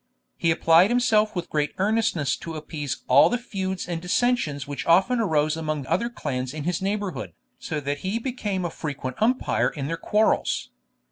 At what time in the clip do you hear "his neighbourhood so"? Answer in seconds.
6.63-7.79